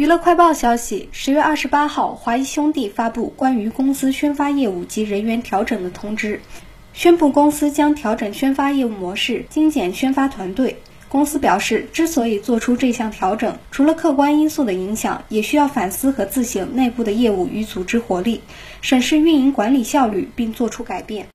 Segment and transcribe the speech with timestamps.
[0.00, 6.40] 娱乐快报消息十月二十八号华谊兄弟发布关于公司宣发业务及人员调整的通知。
[6.94, 10.78] 宣布公司将调整宣发业务模式精简宣发团队。
[11.10, 18.40] 公司表示之所以做出这项调整除了客观因素的影响也需要反思和自省内部的业务与组织活力
[18.80, 21.26] 审视运营管理效率并做出改变。